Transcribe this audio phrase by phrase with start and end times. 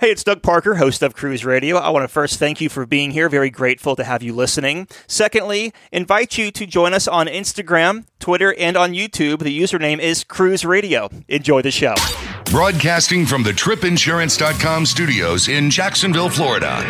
[0.00, 1.76] Hey, it's Doug Parker, host of Cruise Radio.
[1.76, 3.28] I want to first thank you for being here.
[3.28, 4.86] Very grateful to have you listening.
[5.08, 9.40] Secondly, invite you to join us on Instagram, Twitter, and on YouTube.
[9.40, 11.08] The username is Cruise Radio.
[11.26, 11.96] Enjoy the show.
[12.50, 16.82] Broadcasting from the tripinsurance.com studios in Jacksonville, Florida.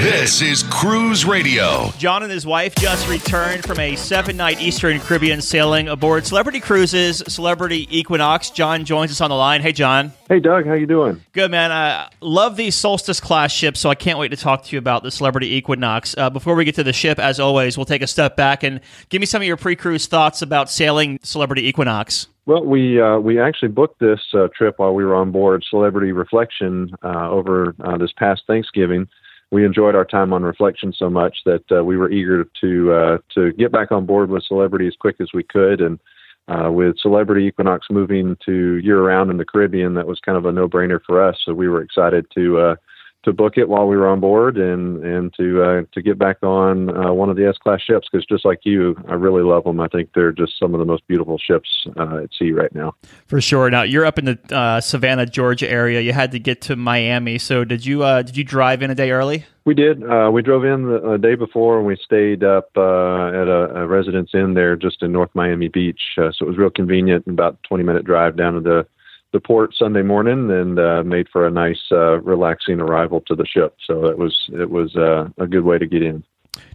[0.00, 1.90] This is Cruise Radio.
[1.98, 6.60] John and his wife just returned from a seven night Eastern Caribbean sailing aboard Celebrity
[6.60, 8.48] Cruises Celebrity Equinox.
[8.48, 9.60] John joins us on the line.
[9.60, 10.12] Hey, John.
[10.30, 10.64] Hey, Doug.
[10.64, 11.22] How you doing?
[11.32, 11.70] Good, man.
[11.70, 15.02] I love these Solstice class ships, so I can't wait to talk to you about
[15.02, 16.16] the Celebrity Equinox.
[16.16, 18.80] Uh, before we get to the ship, as always, we'll take a step back and
[19.10, 22.28] give me some of your pre cruise thoughts about sailing Celebrity Equinox.
[22.44, 26.10] Well, we uh, we actually booked this uh, trip while we were on board Celebrity
[26.10, 29.06] Reflection uh, over uh, this past Thanksgiving.
[29.52, 33.18] We enjoyed our time on Reflection so much that uh, we were eager to uh,
[33.36, 35.80] to get back on board with Celebrity as quick as we could.
[35.80, 36.00] And
[36.74, 40.52] with Celebrity Equinox moving to year round in the Caribbean, that was kind of a
[40.52, 41.36] no brainer for us.
[41.44, 42.76] So we were excited to
[43.24, 46.42] to book it while we were on board and and to uh, to get back
[46.42, 49.64] on uh, one of the S class ships because just like you, I really love
[49.64, 49.80] them.
[49.80, 52.94] I think they're just some of the most beautiful ships uh, at sea right now.
[53.26, 53.70] For sure.
[53.70, 56.00] Now you're up in the uh, Savannah, Georgia area.
[56.00, 57.38] You had to get to Miami.
[57.38, 59.44] So did you uh, did you drive in a day early?
[59.64, 60.02] We did.
[60.02, 64.30] Uh, we drove in the, day before and we stayed up at a, a, residence
[64.34, 66.00] inn there just in North Miami Beach.
[66.16, 67.28] so it was real convenient.
[67.28, 68.86] About 20 minute drive down to the
[69.32, 73.46] the port Sunday morning and uh, made for a nice, uh, relaxing arrival to the
[73.46, 73.76] ship.
[73.86, 76.24] So it was it was uh, a good way to get in.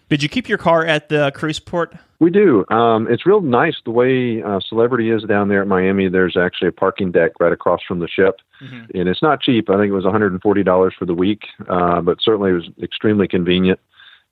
[0.09, 1.93] Did you keep your car at the cruise port?
[2.19, 2.65] We do.
[2.69, 6.07] Um, it's real nice the way uh, Celebrity is down there at Miami.
[6.07, 8.97] There's actually a parking deck right across from the ship, mm-hmm.
[8.97, 9.69] and it's not cheap.
[9.69, 13.79] I think it was $140 for the week, uh, but certainly it was extremely convenient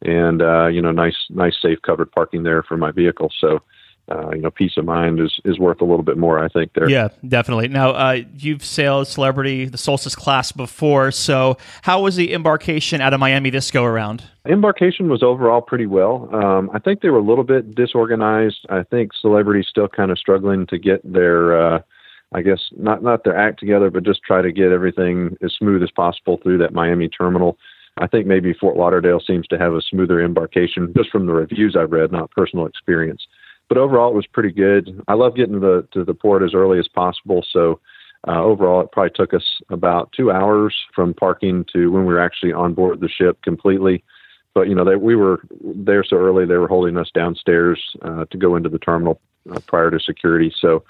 [0.02, 3.31] and uh, you know nice, nice, safe covered parking there for my vehicle.
[3.40, 3.62] So
[4.11, 6.73] uh, you know, peace of mind is, is worth a little bit more, I think.
[6.73, 7.67] There, yeah, definitely.
[7.70, 11.12] Now, uh, you've sailed Celebrity, the Solstice class before.
[11.12, 14.23] So, how was the embarkation out of Miami this go around?
[14.47, 16.30] Embarkation was overall pretty well.
[16.34, 18.67] Um, I think they were a little bit disorganized.
[18.70, 21.80] I think Celebrity still kind of struggling to get their, uh,
[22.31, 25.81] I guess, not not their act together, but just try to get everything as smooth
[25.81, 27.57] as possible through that Miami terminal.
[27.97, 31.75] I think maybe Fort Lauderdale seems to have a smoother embarkation, just from the reviews
[31.80, 33.25] I've read, not personal experience
[33.68, 35.02] but overall it was pretty good.
[35.08, 37.46] I love getting to the to the port as early as possible.
[37.52, 37.80] So
[38.28, 42.22] uh, overall, it probably took us about two hours from parking to when we were
[42.22, 44.04] actually on board the ship completely.
[44.54, 48.38] But you know, we were there so early; they were holding us downstairs uh, to
[48.38, 49.20] go into the terminal
[49.52, 50.52] uh, prior to security.
[50.59, 50.84] So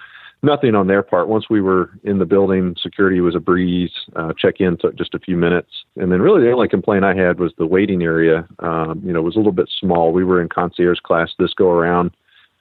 [0.44, 1.28] nothing on their part.
[1.28, 3.92] Once we were in the building, security was a breeze.
[4.16, 7.16] Uh, check in took just a few minutes, and then really the only complaint I
[7.16, 8.48] had was the waiting area.
[8.60, 10.14] Um, you know, was a little bit small.
[10.14, 12.12] We were in concierge class this go around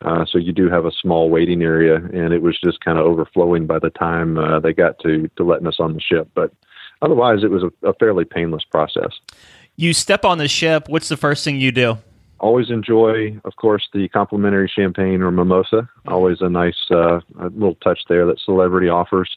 [0.05, 3.07] uh, so you do have a small waiting area, and it was just kind of
[3.07, 6.29] overflowing by the time uh, they got to to letting us on the ship.
[6.35, 6.53] But
[7.03, 9.13] otherwise, it was a, a fairly painless process.
[9.77, 10.89] You step on the ship.
[10.89, 11.99] What's the first thing you do?
[12.39, 15.89] Always enjoy, of course, the complimentary champagne or mimosa.
[16.07, 19.37] Always a nice uh, a little touch there that Celebrity offers.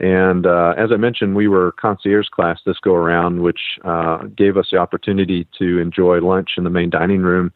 [0.00, 4.56] And uh, as I mentioned, we were concierge class this go around, which uh, gave
[4.56, 7.52] us the opportunity to enjoy lunch in the main dining room,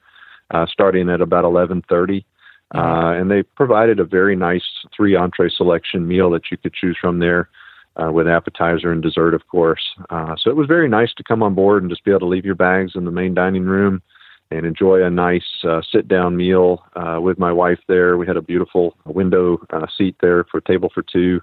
[0.51, 2.25] uh, starting at about 11:30.
[2.75, 4.65] Uh, and they provided a very nice
[4.95, 7.49] three entree selection meal that you could choose from there
[7.97, 9.83] uh, with appetizer and dessert, of course.
[10.11, 12.27] Uh, so it was very nice to come on board and just be able to
[12.27, 14.03] leave your bags in the main dining room
[14.51, 18.17] and enjoy a nice uh, sit down meal uh, with my wife there.
[18.17, 21.41] We had a beautiful window uh, seat there for a table for two.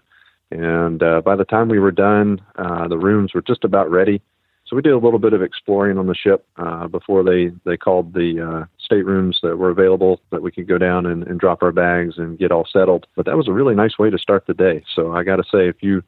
[0.51, 4.21] And uh, by the time we were done, uh, the rooms were just about ready.
[4.65, 7.77] So we did a little bit of exploring on the ship uh, before they, they
[7.77, 11.63] called the uh, staterooms that were available that we could go down and, and drop
[11.63, 13.07] our bags and get all settled.
[13.15, 14.83] But that was a really nice way to start the day.
[14.95, 16.03] So I got to say, if you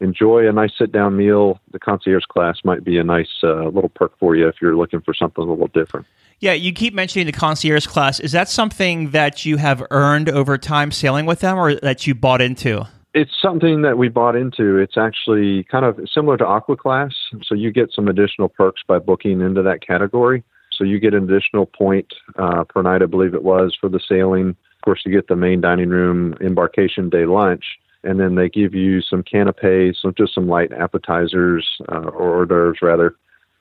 [0.00, 3.88] enjoy a nice sit down meal, the concierge class might be a nice uh, little
[3.88, 6.06] perk for you if you're looking for something a little different.
[6.40, 8.18] Yeah, you keep mentioning the concierge class.
[8.18, 12.16] Is that something that you have earned over time sailing with them or that you
[12.16, 12.84] bought into?
[13.14, 14.78] It's something that we bought into.
[14.78, 17.12] It's actually kind of similar to Aqua Class.
[17.44, 20.42] So you get some additional perks by booking into that category.
[20.76, 24.00] So you get an additional point uh, per night, I believe it was, for the
[24.08, 24.50] sailing.
[24.50, 27.64] Of course, you get the main dining room embarkation day lunch,
[28.04, 32.46] and then they give you some canapes, some just some light appetizers uh, or hors
[32.46, 33.14] d'oeuvres rather.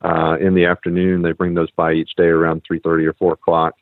[0.03, 3.75] Uh, in the afternoon, they bring those by each day around 3:30 or 4 o'clock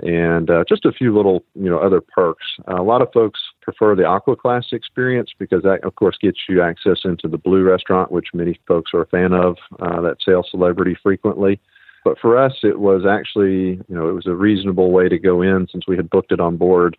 [0.00, 2.44] and uh, just a few little you know other perks.
[2.68, 6.38] Uh, a lot of folks prefer the Aqua Class experience because that of course gets
[6.48, 9.56] you access into the Blu Restaurant, which many folks are a fan of.
[9.80, 11.60] Uh, that sail celebrity frequently.
[12.06, 15.42] But for us, it was actually, you know, it was a reasonable way to go
[15.42, 16.96] in since we had booked it on board.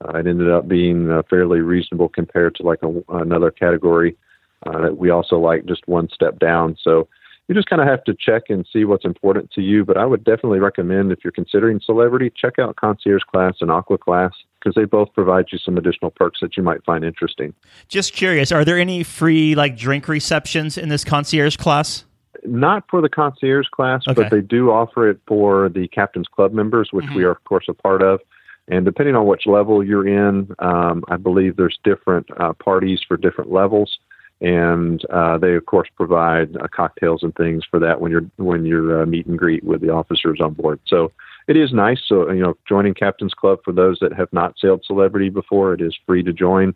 [0.00, 4.16] Uh, it ended up being uh, fairly reasonable compared to like a, another category
[4.64, 6.76] Uh, we also like just one step down.
[6.80, 7.08] So
[7.48, 9.84] you just kind of have to check and see what's important to you.
[9.84, 13.98] But I would definitely recommend if you're considering celebrity, check out concierge class and aqua
[13.98, 17.52] class because they both provide you some additional perks that you might find interesting.
[17.88, 22.04] Just curious, are there any free like drink receptions in this concierge class?
[22.44, 24.22] Not for the concierge class, okay.
[24.22, 27.16] but they do offer it for the captain's club members, which mm-hmm.
[27.16, 28.20] we are of course a part of.
[28.68, 33.16] And depending on which level you're in, um, I believe there's different uh, parties for
[33.16, 33.98] different levels
[34.40, 38.64] and uh, they of course provide uh, cocktails and things for that when you're when
[38.64, 40.80] you're uh, meet and greet with the officers on board.
[40.86, 41.12] So
[41.46, 42.00] it is nice.
[42.06, 45.80] So you know, joining Captain's Club for those that have not sailed Celebrity before, it
[45.80, 46.74] is free to join.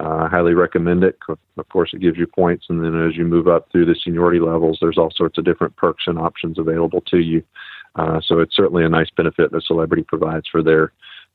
[0.00, 1.18] Uh, I highly recommend it.
[1.28, 4.40] Of course, it gives you points, and then as you move up through the seniority
[4.40, 7.42] levels, there's all sorts of different perks and options available to you.
[7.96, 10.92] Uh, so it's certainly a nice benefit that Celebrity provides for their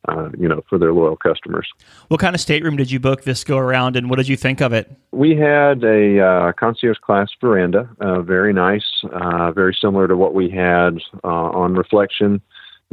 [0.07, 1.67] uh, you know, for their loyal customers.
[2.09, 4.61] What kind of stateroom did you book this go around, and what did you think
[4.61, 4.91] of it?
[5.11, 8.83] We had a uh, concierge class veranda, uh, very nice,
[9.13, 12.41] uh, very similar to what we had uh, on Reflection.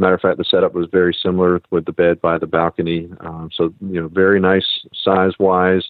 [0.01, 3.11] Matter of fact, the setup was very similar with the bed by the balcony.
[3.21, 5.85] Um, so, you know, very nice size wise.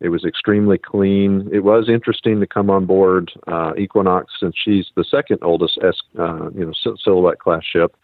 [0.00, 1.48] It was extremely clean.
[1.52, 5.94] It was interesting to come on board uh, Equinox since she's the second oldest, S,
[6.16, 6.72] you know,
[7.04, 7.94] silhouette class ship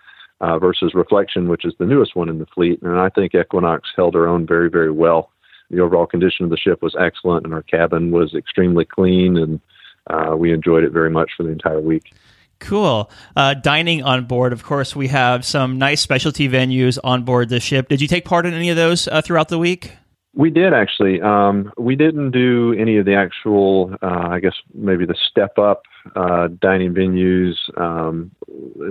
[0.41, 2.81] uh, versus Reflection, which is the newest one in the fleet.
[2.83, 5.33] And I think Equinox held her own very, very well.
[5.71, 9.61] The overall condition of the ship was excellent, and our cabin was extremely clean, and
[10.09, 12.15] uh, we enjoyed it very much for the entire week.
[12.61, 13.11] Cool.
[13.37, 17.61] Uh, dining on board, of course, we have some nice specialty venues on board the
[17.61, 17.89] ship.
[17.89, 19.93] Did you take part in any of those uh, throughout the week?
[20.35, 21.21] We did actually.
[21.21, 25.83] Um, we didn't do any of the actual, uh, I guess, maybe the step up
[26.15, 28.31] uh, dining venues um,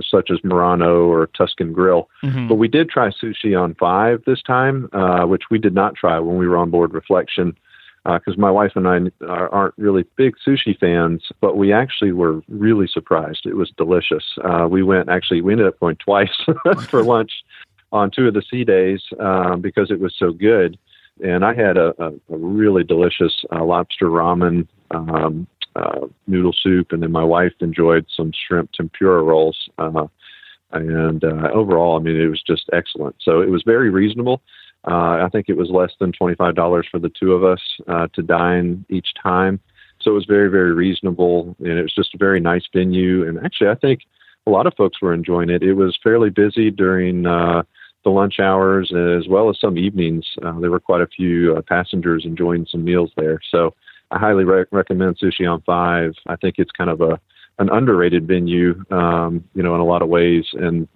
[0.02, 2.10] such as Murano or Tuscan Grille.
[2.24, 2.48] Mm-hmm.
[2.50, 6.20] But we did try sushi on five this time, uh, which we did not try
[6.20, 7.58] when we were on board Reflection.
[8.08, 12.42] Because uh, my wife and I aren't really big sushi fans, but we actually were
[12.48, 13.46] really surprised.
[13.46, 14.24] It was delicious.
[14.44, 16.32] Uh, we went actually, we ended up going twice
[16.90, 17.32] for lunch
[17.92, 20.78] on two of the sea days um, because it was so good
[21.24, 26.92] and I had a, a, a really delicious uh, lobster ramen um, uh, noodle soup,
[26.92, 29.70] and then my wife enjoyed some shrimp tempura rolls.
[29.78, 30.08] Uh,
[30.72, 33.16] and uh, overall, I mean, it was just excellent.
[33.22, 34.42] So it was very reasonable.
[34.90, 38.08] Uh, I think it was less than twenty-five dollars for the two of us uh,
[38.14, 39.60] to dine each time.
[40.02, 43.28] So it was very, very reasonable, and it was just a very nice venue.
[43.28, 44.02] And actually, I think
[44.46, 45.64] a lot of folks were enjoying it.
[45.64, 47.64] It was fairly busy during uh,
[48.04, 50.26] the lunch hours as well as some evenings.
[50.44, 53.40] Uh, there were quite a few uh, passengers enjoying some meals there.
[53.52, 53.74] So
[54.12, 56.14] I highly re- recommend Sushi on Five.
[56.28, 57.20] I think it's kind of a
[57.60, 60.88] an underrated venue, um, you know, in a lot of ways, and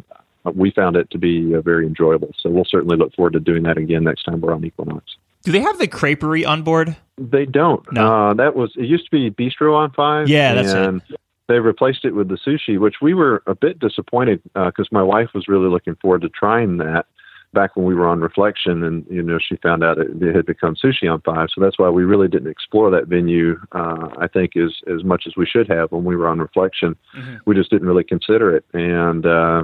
[0.53, 2.31] we found it to be uh, very enjoyable.
[2.39, 5.03] So we'll certainly look forward to doing that again next time we're on Equinox.
[5.43, 6.95] Do they have the creperie on board?
[7.17, 7.91] They don't.
[7.91, 8.29] No.
[8.29, 8.85] Uh, that was it.
[8.85, 10.29] Used to be Bistro on Five.
[10.29, 11.19] Yeah, that's and it.
[11.47, 15.03] They replaced it with the sushi, which we were a bit disappointed because uh, my
[15.03, 17.07] wife was really looking forward to trying that
[17.53, 20.45] back when we were on reflection and you know she found out it, it had
[20.45, 24.27] become sushi on five so that's why we really didn't explore that venue uh, i
[24.27, 27.35] think as as much as we should have when we were on reflection mm-hmm.
[27.45, 29.63] we just didn't really consider it and uh,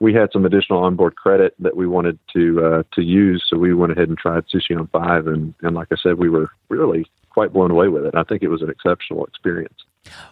[0.00, 3.74] we had some additional onboard credit that we wanted to uh, to use so we
[3.74, 7.06] went ahead and tried sushi on five and and like i said we were really
[7.30, 9.84] quite blown away with it i think it was an exceptional experience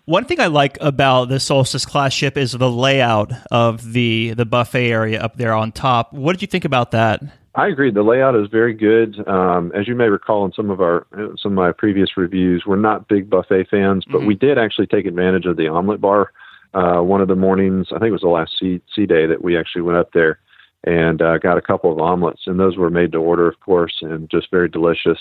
[0.05, 4.46] one thing I like about the Solstice class ship is the layout of the the
[4.46, 6.15] buffet area up there on top.
[6.15, 7.23] What did you think about that?
[7.55, 7.91] I agree.
[7.91, 9.27] The layout is very good.
[9.27, 11.06] Um, as you may recall in some of our
[11.39, 14.27] some of my previous reviews, we're not big buffet fans, but mm-hmm.
[14.27, 16.32] we did actually take advantage of the omelet bar.
[16.77, 19.43] Uh, one of the mornings, I think it was the last sea, sea day that
[19.43, 20.41] we actually went up there
[20.85, 23.95] and uh, got a couple of omelets, and those were made to order, of course,
[24.03, 25.19] and just very delicious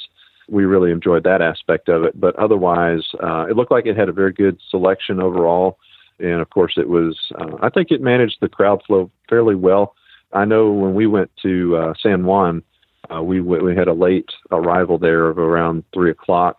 [0.50, 2.20] we really enjoyed that aspect of it.
[2.20, 5.80] But otherwise, uh, it looked like it had a very good selection overall.
[6.20, 9.96] And of course, it was, uh, I think it managed the crowd flow fairly well.
[10.34, 12.64] I know when we went to uh, San Juan,
[13.14, 16.58] uh, we, we had a late arrival there of around three o'clock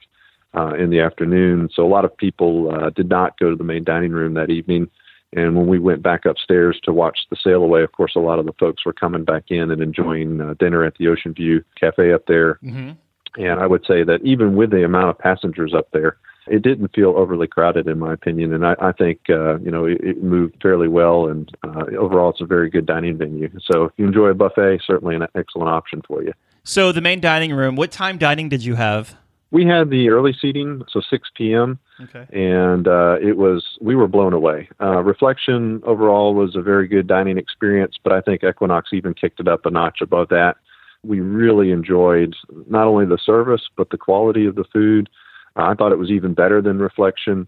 [0.56, 1.68] uh, in the afternoon.
[1.72, 4.50] So a lot of people uh, did not go to the main dining room that
[4.50, 4.88] evening.
[5.32, 8.38] And when we went back upstairs to watch the sail away, of course, a lot
[8.38, 11.62] of the folks were coming back in and enjoying uh, dinner at the Ocean View
[11.78, 12.54] Cafe up there.
[12.62, 12.92] Mm-hmm.
[13.42, 16.94] And I would say that even with the amount of passengers up there, it didn't
[16.94, 18.54] feel overly crowded, in my opinion.
[18.54, 21.26] And I, I think, uh, you know, it, it, moved fairly well.
[21.26, 23.50] And uh, overall, it's a very good dining venue.
[23.60, 26.32] So if you enjoy a buffet, certainly an excellent option for you.
[26.62, 29.16] So the main dining room, what time dining did you have?
[29.53, 31.79] We had the early seating, so 6 p.m.
[32.03, 32.26] Okay.
[32.33, 34.69] And uh, it was, we were blown away.
[34.81, 39.38] Uh, Reflection overall was a very good dining experience, but I think Equinox even kicked
[39.38, 40.57] it up a notch above that
[41.07, 42.35] we really enjoyed
[42.69, 45.09] not only the service but the quality of the food.
[45.55, 47.47] I thought it was even better than Reflection,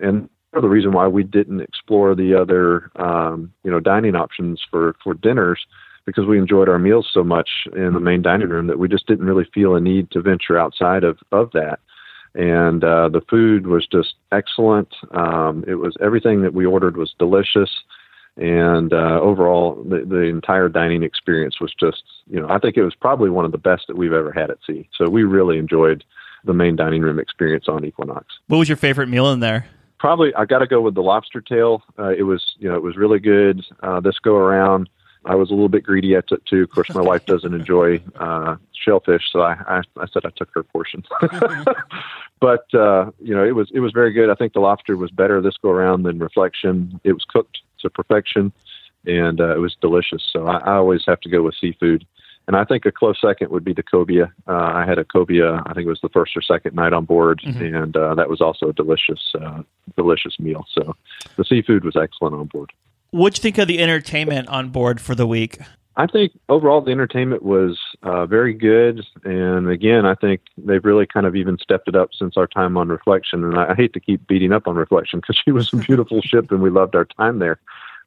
[0.00, 4.96] and the reason why we didn't explore the other, um, you know, dining options for
[5.04, 5.60] for dinners
[6.10, 9.06] because we enjoyed our meals so much in the main dining room that we just
[9.06, 11.78] didn't really feel a need to venture outside of of that.
[12.34, 14.88] And uh, the food was just excellent.
[15.12, 17.70] Um, it was everything that we ordered was delicious.
[18.36, 22.84] And uh, overall the, the entire dining experience was just you know i think it
[22.84, 24.88] was probably one of the best that we've ever had at sea.
[24.96, 26.04] So we really enjoyed
[26.44, 28.26] the main dining room experience on equinox.
[28.46, 29.66] What was your favorite meal in there?
[29.98, 31.82] Probably i got to go with the lobster tail.
[31.98, 33.62] Uh, it was you know it was really good.
[33.82, 34.88] Uh, this go around
[35.24, 38.00] i was a little bit greedy at it too of course my wife doesn't enjoy
[38.16, 41.04] uh, shellfish so I, I i said i took her portion
[42.40, 45.10] but uh you know it was it was very good i think the lobster was
[45.10, 48.52] better this go around than reflection it was cooked to perfection,
[49.06, 50.28] and uh, it was delicious.
[50.32, 52.06] So I, I always have to go with seafood.
[52.46, 54.32] And I think a close second would be the cobia.
[54.48, 55.62] Uh, I had a cobia.
[55.66, 57.74] I think it was the first or second night on board, mm-hmm.
[57.74, 59.62] and uh, that was also a delicious, uh,
[59.96, 60.66] delicious meal.
[60.72, 60.96] So
[61.36, 62.72] the seafood was excellent on board.
[63.10, 65.58] What'd you think of the entertainment on board for the week?
[65.96, 71.06] I think overall the entertainment was uh, very good, and again, I think they've really
[71.06, 73.44] kind of even stepped it up since our time on Reflection.
[73.44, 76.22] And I, I hate to keep beating up on Reflection because she was a beautiful
[76.22, 77.58] ship and we loved our time there.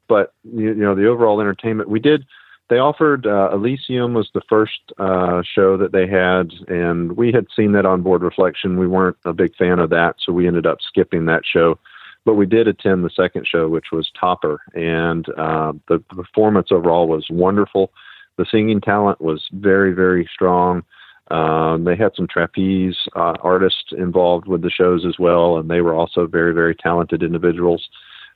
[0.08, 2.24] But you, you know, the overall entertainment we did.
[2.70, 7.46] They offered uh, Elysium was the first uh, show that they had, and we had
[7.54, 8.78] seen that on board Reflection.
[8.78, 11.78] We weren't a big fan of that, so we ended up skipping that show
[12.24, 17.06] but we did attend the second show, which was Topper, and uh, the performance overall
[17.06, 17.90] was wonderful.
[18.36, 20.82] The singing talent was very, very strong.
[21.30, 25.80] Um, they had some trapeze uh, artists involved with the shows as well, and they
[25.80, 27.88] were also very, very talented individuals.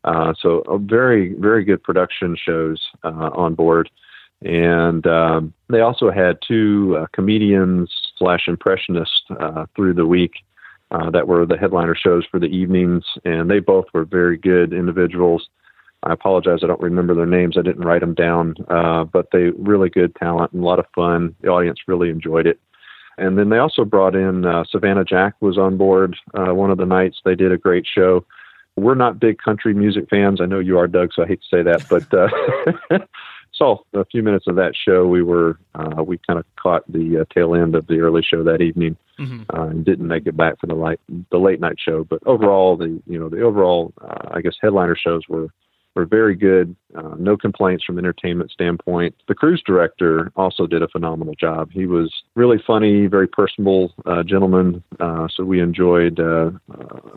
[0.05, 3.91] Uh, so, very, very good production shows uh, on board.
[4.43, 10.33] And um, they also had two uh, comedians slash impressionists uh, through the week
[10.91, 14.73] uh, that were the headliner shows for the evenings, and they both were very good
[14.73, 15.49] individuals.
[16.05, 17.57] I apologize, I don't remember their names.
[17.59, 20.87] I didn't write them down, uh, but they really good talent and a lot of
[20.95, 21.35] fun.
[21.41, 22.61] The audience really enjoyed it.
[23.19, 26.79] And then they also brought in uh, Savannah Jack was on board uh, one of
[26.79, 27.19] the nights.
[27.25, 28.25] They did a great show.
[28.77, 30.41] We're not big country music fans.
[30.41, 32.99] I know you are, Doug, so I hate to say that, but uh,
[33.59, 35.07] saw a few minutes of that show.
[35.07, 38.45] We were uh, we kind of caught the uh, tail end of the early show
[38.45, 39.43] that evening, mm-hmm.
[39.57, 42.05] uh, and didn't make it back for the late the late night show.
[42.05, 45.49] But overall, the you know the overall uh, I guess headliner shows were
[45.99, 46.77] were very good.
[46.95, 49.17] Uh, no complaints from entertainment standpoint.
[49.27, 51.71] The cruise director also did a phenomenal job.
[51.73, 54.83] He was really funny, very personable uh, gentleman.
[55.01, 56.53] Uh, so we enjoyed uh,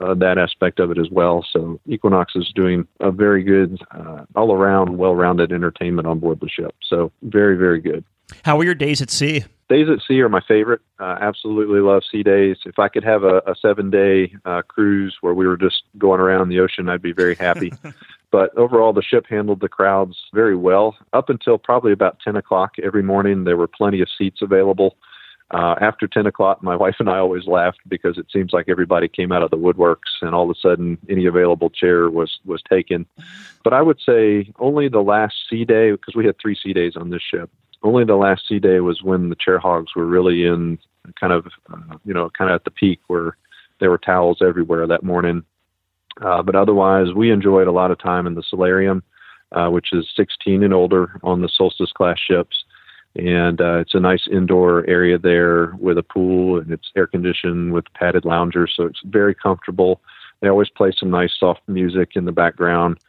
[0.03, 1.46] uh, that aspect of it as well.
[1.51, 6.39] So Equinox is doing a very good, uh, all around, well rounded entertainment on board
[6.39, 6.74] the ship.
[6.84, 8.03] So very, very good.
[8.43, 9.43] How were your days at sea?
[9.72, 10.82] Days at sea are my favorite.
[11.00, 12.58] Uh, absolutely love sea days.
[12.66, 16.20] If I could have a, a seven day uh, cruise where we were just going
[16.20, 17.72] around the ocean, I'd be very happy.
[18.32, 20.98] but overall, the ship handled the crowds very well.
[21.13, 24.98] Up until probably about 10 o'clock every morning, there were plenty of seats available.
[25.51, 29.08] Uh, after 10 o'clock, my wife and I always laughed because it seems like everybody
[29.08, 32.62] came out of the woodworks and all of a sudden any available chair was, was
[32.70, 33.06] taken.
[33.63, 36.98] But I would say only the last sea day, because we had three sea days
[36.98, 37.50] on this ship,
[37.84, 40.78] only the last sea day was when the chair hogs were really in
[41.20, 43.38] kind of, uh, you know, kind of at the peak where
[43.80, 45.44] there were towels everywhere that morning.
[46.22, 49.02] Uh, but otherwise, we enjoyed a lot of time in the solarium,
[49.54, 52.64] uh, which is 16 and older on the Solstice class ships.
[53.16, 57.74] And uh, it's a nice indoor area there with a pool and it's air conditioned
[57.74, 58.74] with padded loungers.
[58.76, 60.02] So it's very comfortable.
[60.40, 63.00] They always play some nice soft music in the background.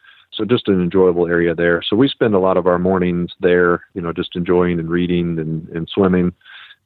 [0.43, 1.85] So just an enjoyable area there.
[1.89, 5.39] So we spend a lot of our mornings there, you know, just enjoying and reading
[5.39, 6.33] and, and swimming.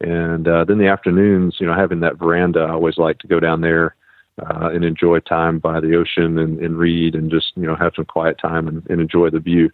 [0.02, 3.40] And uh, then the afternoons, you know, having that veranda, I always like to go
[3.40, 3.96] down there
[4.42, 7.94] uh, and enjoy time by the ocean and, and read and just, you know, have
[7.96, 9.70] some quiet time and, and enjoy the view.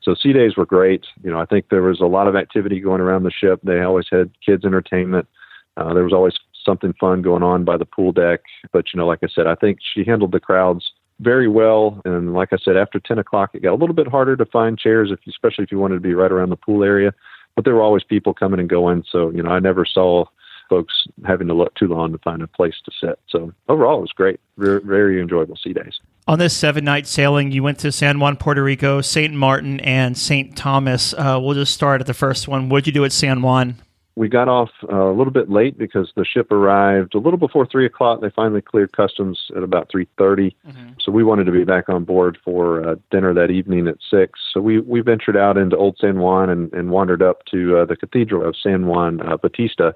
[0.00, 1.04] So sea days were great.
[1.22, 3.60] You know, I think there was a lot of activity going around the ship.
[3.62, 5.28] They always had kids entertainment.
[5.76, 8.40] Uh, there was always something fun going on by the pool deck.
[8.72, 10.90] But, you know, like I said, I think she handled the crowds
[11.20, 12.00] very well.
[12.04, 14.78] And like I said, after 10 o'clock, it got a little bit harder to find
[14.78, 17.12] chairs, if especially if you wanted to be right around the pool area.
[17.54, 19.04] But there were always people coming and going.
[19.10, 20.26] So, you know, I never saw
[20.68, 23.18] folks having to look too long to find a place to sit.
[23.28, 24.40] So overall, it was great.
[24.58, 26.00] Very, very enjoyable sea days.
[26.28, 29.32] On this seven night sailing, you went to San Juan, Puerto Rico, St.
[29.32, 30.56] Martin, and St.
[30.56, 31.14] Thomas.
[31.14, 32.68] Uh, we'll just start at the first one.
[32.68, 33.76] What did you do at San Juan?
[34.16, 37.66] We got off uh, a little bit late because the ship arrived a little before
[37.66, 38.22] three o'clock.
[38.22, 40.92] They finally cleared customs at about three mm-hmm.
[40.98, 44.40] So we wanted to be back on board for uh, dinner that evening at six.
[44.52, 47.84] So we we ventured out into Old San Juan and, and wandered up to uh,
[47.84, 49.94] the Cathedral of San Juan uh, Bautista,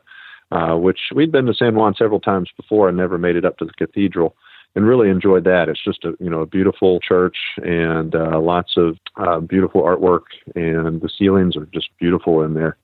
[0.53, 3.57] uh, which we'd been to San Juan several times before and never made it up
[3.59, 4.37] to the cathedral
[4.75, 5.69] and really enjoyed that.
[5.69, 10.25] It's just a you know a beautiful church and uh, lots of uh, beautiful artwork,
[10.55, 12.77] and the ceilings are just beautiful in there.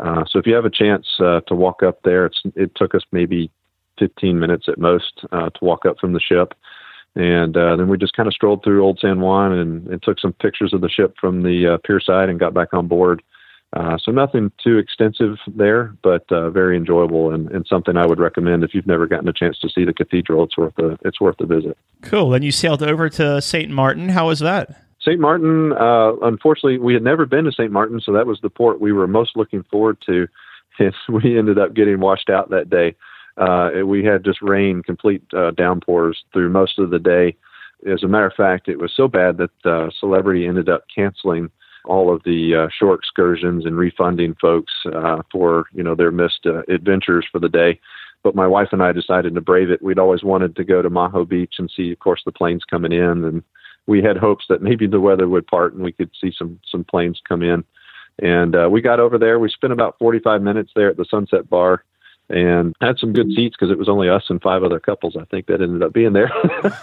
[0.00, 2.94] Uh, so if you have a chance uh, to walk up there, it's it took
[2.94, 3.50] us maybe
[3.98, 6.54] 15 minutes at most uh, to walk up from the ship.
[7.16, 10.18] And uh, then we just kind of strolled through Old San Juan and, and took
[10.18, 13.22] some pictures of the ship from the uh, pier side and got back on board.
[13.72, 18.20] Uh, so nothing too extensive there, but uh, very enjoyable and, and something I would
[18.20, 20.44] recommend if you've never gotten a chance to see the cathedral.
[20.44, 21.76] It's worth a it's worth a visit.
[22.02, 22.30] Cool.
[22.30, 24.10] Then you sailed over to Saint Martin.
[24.10, 24.83] How was that?
[25.04, 25.20] St.
[25.20, 27.70] Martin, uh, unfortunately, we had never been to St.
[27.70, 30.26] Martin, so that was the port we were most looking forward to.
[30.80, 32.96] And we ended up getting washed out that day.
[33.36, 37.36] Uh, we had just rain, complete uh, downpours through most of the day.
[37.88, 41.48] As a matter of fact, it was so bad that uh, Celebrity ended up canceling
[41.84, 46.44] all of the uh, shore excursions and refunding folks uh, for you know their missed
[46.44, 47.78] uh, adventures for the day.
[48.24, 49.80] But my wife and I decided to brave it.
[49.80, 52.90] We'd always wanted to go to Maho Beach and see, of course, the planes coming
[52.90, 53.44] in, and
[53.86, 56.84] we had hopes that maybe the weather would part and we could see some some
[56.84, 57.64] planes come in.
[58.20, 59.38] And uh, we got over there.
[59.38, 61.84] We spent about 45 minutes there at the Sunset Bar
[62.30, 65.24] and had some good seats because it was only us and five other couples, I
[65.24, 66.32] think, that ended up being there.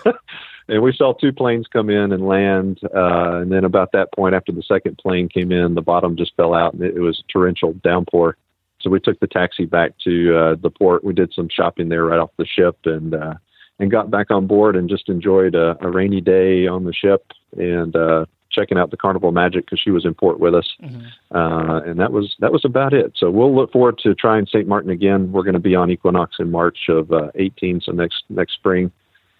[0.67, 2.79] and we saw two planes come in and land.
[2.83, 6.35] Uh, and then about that point, after the second plane came in, the bottom just
[6.35, 8.37] fell out and it, it was torrential downpour.
[8.81, 11.03] So we took the taxi back to uh, the port.
[11.03, 13.35] We did some shopping there right off the ship and uh,
[13.81, 17.25] and got back on board and just enjoyed a, a rainy day on the ship
[17.57, 21.35] and uh, checking out the Carnival Magic because she was in port with us, mm-hmm.
[21.35, 23.13] uh, and that was that was about it.
[23.17, 24.67] So we'll look forward to trying St.
[24.67, 25.31] Martin again.
[25.31, 28.91] We're going to be on Equinox in March of uh, 18, so next next spring.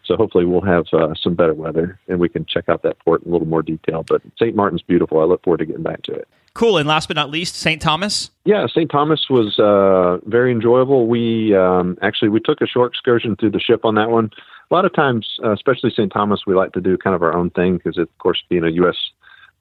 [0.06, 3.24] So hopefully we'll have uh, some better weather and we can check out that port
[3.24, 4.04] in a little more detail.
[4.08, 4.56] But St.
[4.56, 5.20] Martin's beautiful.
[5.20, 6.28] I look forward to getting back to it.
[6.54, 6.78] Cool.
[6.78, 7.82] And last but not least, St.
[7.82, 8.30] Thomas.
[8.44, 8.92] Yeah, St.
[8.92, 11.08] Thomas was uh, very enjoyable.
[11.08, 14.32] We um, actually we took a short excursion through the ship on that one.
[14.70, 16.12] A lot of times, uh, especially St.
[16.12, 18.70] Thomas, we like to do kind of our own thing because, of course, being a
[18.70, 18.96] U.S.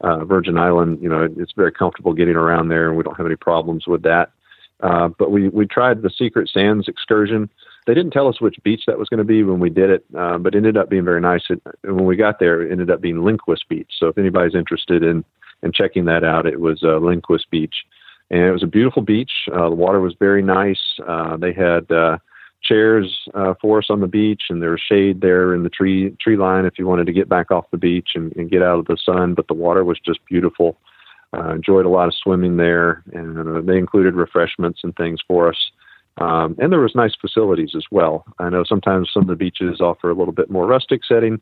[0.01, 3.27] Uh, Virgin Island, you know, it's very comfortable getting around there, and we don't have
[3.27, 4.33] any problems with that.
[4.81, 7.51] Uh, but we we tried the Secret Sands excursion.
[7.87, 10.05] They didn't tell us which beach that was going to be when we did it,
[10.17, 11.43] uh, but it ended up being very nice.
[11.49, 13.91] It, when we got there, it ended up being Lindquist Beach.
[13.99, 15.25] So if anybody's interested in
[15.63, 17.75] in checking that out, it was uh, Lindquist Beach,
[18.31, 19.33] and it was a beautiful beach.
[19.53, 20.81] Uh, the water was very nice.
[21.07, 22.17] Uh, they had uh,
[22.63, 26.17] chairs uh, for us on the beach, and there was shade there in the tree
[26.21, 28.79] tree line if you wanted to get back off the beach and, and get out
[28.79, 29.35] of the sun.
[29.35, 30.79] But the water was just beautiful.
[31.33, 35.49] Uh, enjoyed a lot of swimming there, and uh, they included refreshments and things for
[35.49, 35.71] us.
[36.21, 38.25] Um, and there was nice facilities as well.
[38.39, 41.41] I know sometimes some of the beaches offer a little bit more rustic setting,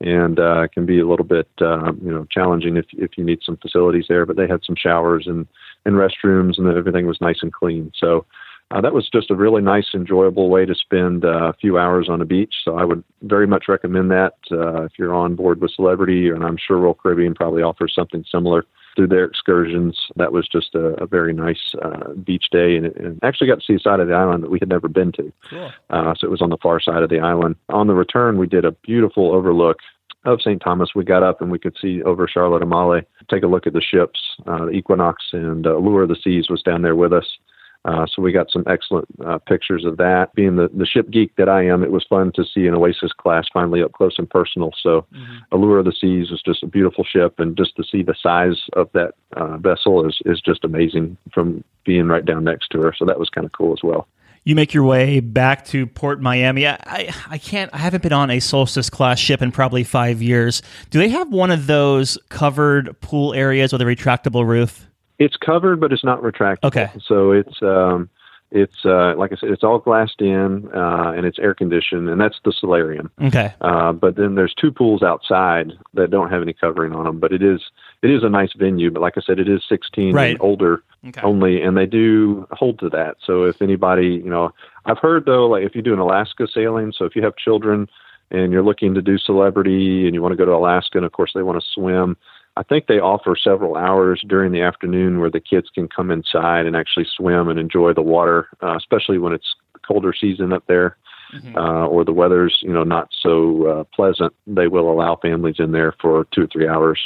[0.00, 3.40] and uh, can be a little bit uh, you know challenging if if you need
[3.42, 4.26] some facilities there.
[4.26, 5.46] But they had some showers and
[5.86, 7.90] and restrooms, and everything was nice and clean.
[7.98, 8.26] So
[8.70, 12.08] uh, that was just a really nice, enjoyable way to spend uh, a few hours
[12.10, 12.54] on a beach.
[12.64, 16.44] So I would very much recommend that uh, if you're on board with Celebrity, and
[16.44, 18.66] I'm sure Royal Caribbean probably offers something similar
[18.98, 19.96] through their excursions.
[20.16, 23.64] That was just a, a very nice uh, beach day, and, and, actually got to
[23.64, 25.32] see a side of the island that we had never been to.
[25.48, 25.70] Cool.
[25.90, 27.54] Uh, so it was on the far side of the island.
[27.68, 29.78] On the return, we did a beautiful overlook
[30.24, 30.60] of St.
[30.60, 30.96] Thomas.
[30.96, 33.80] We got up and we could see over Charlotte Amalie, take a look at the
[33.80, 34.18] ships.
[34.48, 37.38] Uh, the Equinox and uh, Allure of the Seas was down there with us.
[37.84, 40.34] Uh, so we got some excellent uh, pictures of that.
[40.34, 43.12] Being the, the ship geek that I am, it was fun to see an Oasis
[43.12, 44.72] class finally up close and personal.
[44.82, 45.36] So mm-hmm.
[45.52, 48.60] Allure of the Seas is just a beautiful ship, and just to see the size
[48.74, 52.92] of that uh, vessel is is just amazing from being right down next to her.
[52.96, 54.06] So that was kind of cool as well.
[54.44, 56.66] You make your way back to Port Miami.
[56.66, 57.72] I, I can't.
[57.74, 60.62] I haven't been on a Solstice class ship in probably five years.
[60.90, 64.87] Do they have one of those covered pool areas with a retractable roof?
[65.18, 66.64] It's covered, but it's not retractable.
[66.64, 66.90] Okay.
[67.06, 68.08] So it's um,
[68.50, 72.20] it's uh, like I said, it's all glassed in uh, and it's air conditioned, and
[72.20, 73.10] that's the solarium.
[73.20, 73.52] Okay.
[73.60, 77.32] Uh, but then there's two pools outside that don't have any covering on them, but
[77.32, 77.60] it is
[78.02, 78.90] it is a nice venue.
[78.90, 80.30] But like I said, it is 16 right.
[80.30, 81.20] and older okay.
[81.20, 83.16] only, and they do hold to that.
[83.22, 84.50] So if anybody, you know,
[84.86, 87.86] I've heard though, like if you do an Alaska sailing, so if you have children
[88.30, 91.12] and you're looking to do celebrity and you want to go to Alaska, and of
[91.12, 92.16] course they want to swim
[92.58, 96.66] I think they offer several hours during the afternoon where the kids can come inside
[96.66, 99.54] and actually swim and enjoy the water, uh, especially when it's
[99.86, 100.96] colder season up there.
[101.32, 101.56] Mm-hmm.
[101.56, 105.72] Uh, or the weather's you know not so uh, pleasant, they will allow families in
[105.72, 106.98] there for two or three hours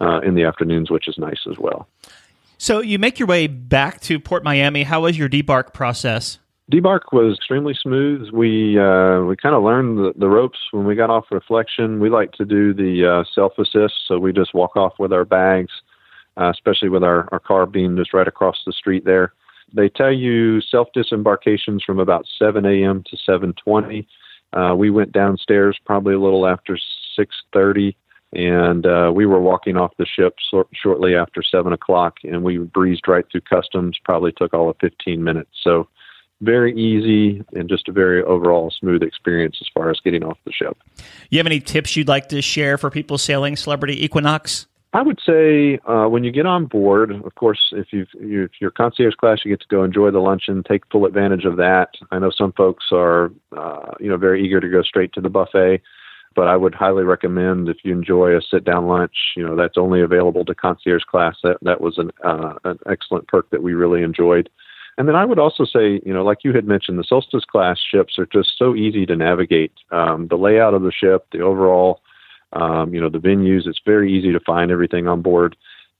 [0.00, 1.88] uh, in the afternoons, which is nice as well.
[2.56, 4.84] So you make your way back to Port Miami.
[4.84, 6.38] How was your debark process?
[6.70, 8.30] Debark was extremely smooth.
[8.32, 12.00] We uh, we kind of learned the, the, ropes when we got off reflection.
[12.00, 15.26] We like to do the uh, self assist, so we just walk off with our
[15.26, 15.72] bags,
[16.40, 19.34] uh, especially with our, our car being just right across the street there.
[19.74, 23.04] They tell you self disembarkations from about 7 a.m.
[23.10, 24.06] to 7:20.
[24.54, 26.78] Uh, we went downstairs probably a little after
[27.18, 27.94] 6:30,
[28.32, 32.56] and uh, we were walking off the ship so- shortly after seven o'clock, and we
[32.56, 33.98] breezed right through customs.
[34.02, 35.50] Probably took all of 15 minutes.
[35.62, 35.88] So
[36.44, 40.52] very easy and just a very overall smooth experience as far as getting off the
[40.52, 40.76] ship.
[41.30, 44.66] You have any tips you'd like to share for people sailing Celebrity Equinox?
[44.92, 48.52] I would say uh, when you get on board, of course, if you've, you, if
[48.60, 51.88] you're concierge class, you get to go enjoy the luncheon, take full advantage of that.
[52.12, 55.28] I know some folks are, uh, you know, very eager to go straight to the
[55.28, 55.82] buffet,
[56.36, 60.00] but I would highly recommend if you enjoy a sit-down lunch, you know, that's only
[60.00, 61.34] available to concierge class.
[61.42, 64.48] That that was an uh, an excellent perk that we really enjoyed.
[64.96, 67.78] And then I would also say, you know, like you had mentioned, the Solstice class
[67.78, 69.72] ships are just so easy to navigate.
[69.90, 72.00] Um, the layout of the ship, the overall,
[72.52, 75.56] um, you know, the venues, it's very easy to find everything on board.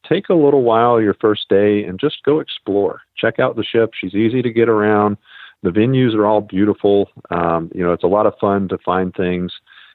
[0.08, 3.00] Take a little while your first day and just go explore.
[3.16, 3.92] Check out the ship.
[3.94, 5.16] She's easy to get around.
[5.62, 7.10] The venues are all beautiful.
[7.30, 9.50] Um, you know, it's a lot of fun to find things.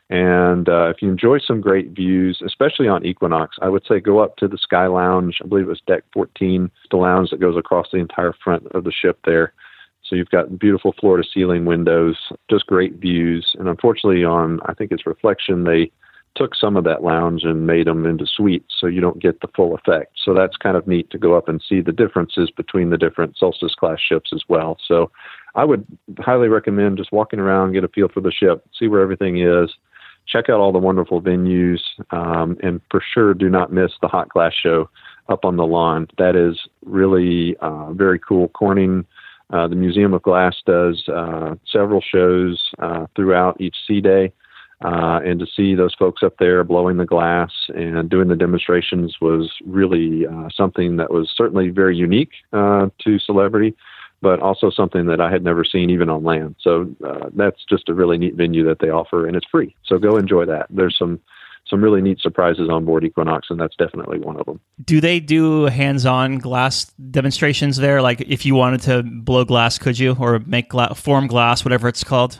[0.10, 4.20] And uh, if you enjoy some great views, especially on Equinox, I would say go
[4.20, 5.38] up to the Sky Lounge.
[5.44, 8.84] I believe it was deck 14, the lounge that goes across the entire front of
[8.84, 9.54] the ship there.
[10.04, 12.18] So you've got beautiful floor to ceiling windows,
[12.50, 13.56] just great views.
[13.60, 15.92] And unfortunately, on I think it's Reflection, they
[16.36, 19.48] took some of that lounge and made them into suites so you don't get the
[19.56, 20.14] full effect.
[20.24, 23.38] So that's kind of neat to go up and see the differences between the different
[23.38, 24.78] Solstice class ships as well.
[24.88, 25.12] So
[25.54, 25.86] I would
[26.20, 29.70] highly recommend just walking around, get a feel for the ship, see where everything is
[30.30, 34.30] check out all the wonderful venues, um, and for sure do not miss the Hot
[34.30, 34.90] Glass Show
[35.28, 36.08] up on the lawn.
[36.18, 38.48] That is really uh, very cool.
[38.50, 39.06] Corning,
[39.52, 44.32] uh, the Museum of Glass does uh, several shows uh, throughout each sea day.
[44.82, 49.18] Uh, and to see those folks up there blowing the glass and doing the demonstrations
[49.20, 53.76] was really uh, something that was certainly very unique to celebrity
[54.22, 56.56] but also something that I had never seen even on land.
[56.60, 59.76] So uh, that's just a really neat venue that they offer, and it's free.
[59.86, 60.68] So go enjoy that.
[60.70, 61.20] There's some
[61.68, 64.60] some really neat surprises on board Equinox, and that's definitely one of them.
[64.84, 68.02] Do they do hands-on glass demonstrations there?
[68.02, 71.88] Like if you wanted to blow glass, could you, or make gla- form glass, whatever
[71.88, 72.40] it's called?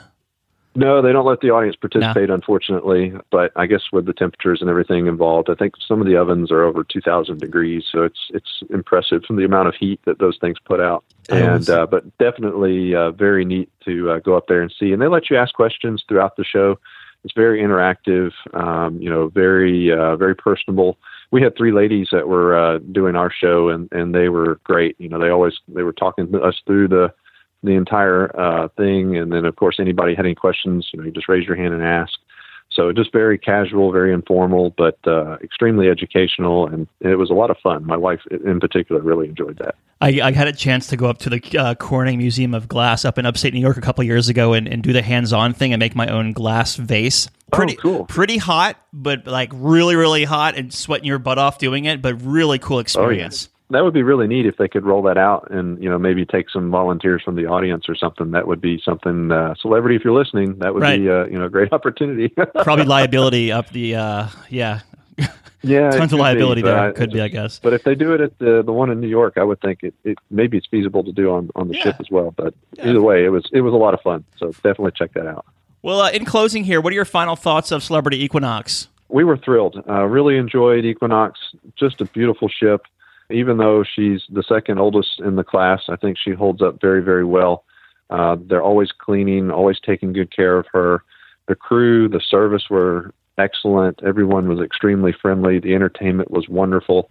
[0.76, 2.36] No, they don't let the audience participate, no.
[2.36, 3.14] unfortunately.
[3.32, 6.52] But I guess with the temperatures and everything involved, I think some of the ovens
[6.52, 10.38] are over 2,000 degrees, so it's it's impressive from the amount of heat that those
[10.40, 11.04] things put out.
[11.30, 14.94] And uh, but definitely uh, very neat to uh, go up there and see.
[14.94, 16.80] And they let you ask questions throughout the show.
[17.24, 20.98] It's very interactive, um, you know, very uh, very personable.
[21.32, 24.96] We had three ladies that were uh, doing our show, and and they were great.
[25.00, 27.12] You know, they always they were talking to us through the
[27.64, 29.18] the entire uh, thing.
[29.18, 31.74] And then, of course, anybody had any questions, you know, you just raise your hand
[31.74, 32.14] and ask.
[32.72, 37.50] So just very casual, very informal, but uh, extremely educational, and it was a lot
[37.50, 37.86] of fun.
[37.86, 39.76] My wife, in particular, really enjoyed that.
[40.02, 43.06] I, I had a chance to go up to the uh, Corning Museum of Glass
[43.06, 45.74] up in upstate New York a couple years ago and, and do the hands-on thing
[45.74, 47.28] and make my own glass vase.
[47.52, 48.06] Pretty oh, cool.
[48.06, 52.22] Pretty hot, but like really, really hot and sweating your butt off doing it, but
[52.22, 53.50] really cool experience.
[53.50, 55.90] Oh, yeah that would be really neat if they could roll that out and you
[55.90, 58.32] know maybe take some volunteers from the audience or something.
[58.32, 61.00] That would be something uh, celebrity if you're listening that would right.
[61.00, 62.30] be uh, you know a great opportunity.
[62.64, 64.82] Probably liability up the uh, yeah.
[65.62, 67.60] Yeah tons of liability be, there could be i guess.
[67.60, 69.84] But if they do it at the the one in new york i would think
[69.84, 71.84] it, it maybe it's feasible to do on on the yeah.
[71.84, 72.88] ship as well but yeah.
[72.88, 74.24] either way it was it was a lot of fun.
[74.38, 75.46] So definitely check that out.
[75.82, 78.88] Well uh, in closing here what are your final thoughts of celebrity equinox?
[79.10, 79.84] We were thrilled.
[79.90, 81.40] Uh, really enjoyed equinox.
[81.76, 82.86] Just a beautiful ship
[83.30, 87.02] even though she's the second oldest in the class, I think she holds up very,
[87.02, 87.64] very well.
[88.10, 91.04] Uh, they're always cleaning, always taking good care of her.
[91.48, 94.02] The crew, the service were excellent.
[94.04, 95.60] Everyone was extremely friendly.
[95.60, 97.10] The entertainment was wonderful.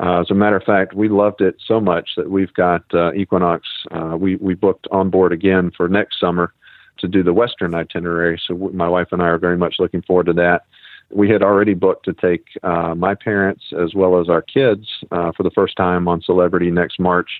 [0.00, 3.12] Uh, as a matter of fact, we loved it so much that we've got uh,
[3.12, 3.68] Equinox.
[3.90, 6.54] Uh, we we booked on board again for next summer
[6.98, 8.40] to do the Western itinerary.
[8.46, 10.62] So my wife and I are very much looking forward to that
[11.10, 15.32] we had already booked to take uh, my parents as well as our kids uh,
[15.32, 17.30] for the first time on Celebrity next March.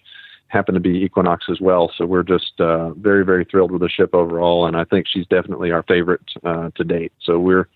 [0.49, 3.89] Happen to be Equinox as well, so we're just uh, very, very thrilled with the
[3.89, 7.13] ship overall, and I think she's definitely our favorite uh, to date.
[7.23, 7.69] So we're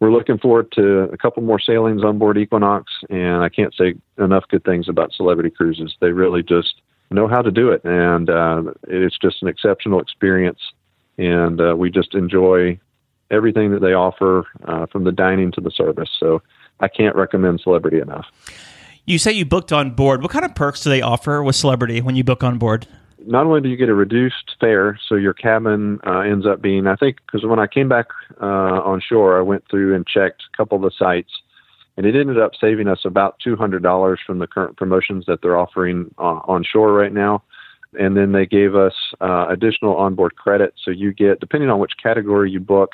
[0.00, 3.94] we're looking forward to a couple more sailings on board Equinox, and I can't say
[4.18, 5.94] enough good things about Celebrity Cruises.
[6.00, 10.58] They really just know how to do it, and uh, it's just an exceptional experience.
[11.18, 12.80] And uh, we just enjoy
[13.32, 16.10] everything that they offer uh, from the dining to the service.
[16.20, 16.42] So
[16.80, 18.26] I can't recommend Celebrity enough.
[19.04, 20.22] You say you booked on board.
[20.22, 22.86] What kind of perks do they offer with Celebrity when you book on board?
[23.24, 26.86] Not only do you get a reduced fare, so your cabin uh, ends up being,
[26.86, 28.06] I think, because when I came back
[28.40, 28.44] uh,
[28.82, 31.30] on shore, I went through and checked a couple of the sites,
[31.96, 36.12] and it ended up saving us about $200 from the current promotions that they're offering
[36.18, 37.42] uh, on shore right now.
[37.98, 40.74] and then they gave us uh, additional onboard credit.
[40.82, 42.92] So you get, depending on which category you book,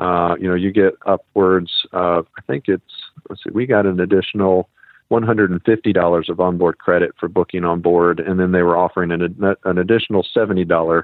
[0.00, 2.82] uh, you know, you get upwards of, I think it's,
[3.28, 4.70] let's see, we got an additional
[5.10, 9.22] $150 of onboard credit for booking on board, and then they were offering an,
[9.64, 11.02] an additional $70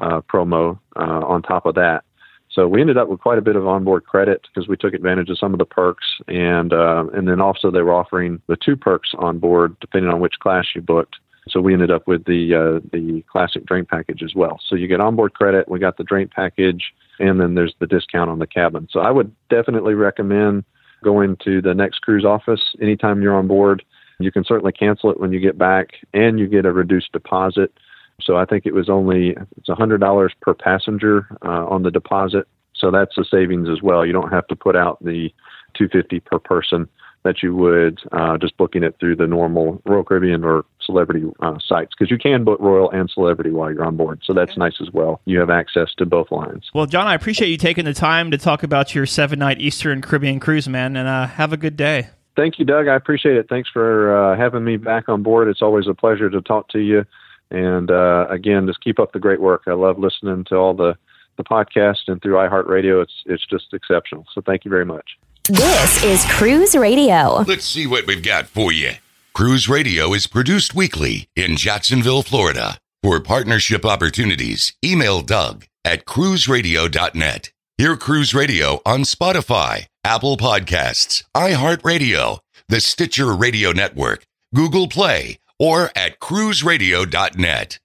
[0.00, 2.04] uh, promo uh, on top of that.
[2.50, 5.28] So we ended up with quite a bit of onboard credit because we took advantage
[5.30, 8.74] of some of the perks, and uh, and then also they were offering the two
[8.74, 11.16] perks on board depending on which class you booked.
[11.48, 14.60] So we ended up with the uh, the classic drink package as well.
[14.66, 16.82] So you get onboard credit, we got the drink package,
[17.18, 18.88] and then there's the discount on the cabin.
[18.90, 20.64] So I would definitely recommend
[21.02, 23.84] going to the next cruise office anytime you're on board.
[24.18, 27.72] You can certainly cancel it when you get back, and you get a reduced deposit.
[28.20, 31.90] So I think it was only it's a hundred dollars per passenger uh, on the
[31.90, 32.48] deposit.
[32.74, 34.04] So that's a savings as well.
[34.04, 35.32] You don't have to put out the
[35.76, 36.88] two fifty per person
[37.24, 41.58] that you would uh, just booking it through the normal Royal Caribbean or Celebrity uh,
[41.66, 44.22] sites because you can book Royal and Celebrity while you're on board.
[44.24, 45.20] So that's nice as well.
[45.26, 46.70] You have access to both lines.
[46.72, 50.00] Well, John, I appreciate you taking the time to talk about your seven night Eastern
[50.00, 52.08] Caribbean cruise, man, and uh, have a good day.
[52.36, 52.88] Thank you, Doug.
[52.88, 53.48] I appreciate it.
[53.50, 55.48] Thanks for uh, having me back on board.
[55.48, 57.04] It's always a pleasure to talk to you.
[57.50, 59.64] And uh, again, just keep up the great work.
[59.66, 60.96] I love listening to all the
[61.36, 63.02] the podcast and through iHeartRadio.
[63.02, 64.26] It's it's just exceptional.
[64.34, 65.18] So thank you very much.
[65.44, 67.42] This is Cruise Radio.
[67.46, 68.92] Let's see what we've got for you.
[69.34, 72.78] Cruise Radio is produced weekly in Jacksonville, Florida.
[73.02, 77.52] For partnership opportunities, email Doug at cruiseradio.net.
[77.76, 85.90] Hear Cruise Radio on Spotify, Apple Podcasts, iHeartRadio, the Stitcher Radio Network, Google Play, or
[85.94, 87.78] at cruiseradio.net.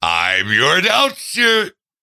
[0.00, 1.72] I'm your announcer.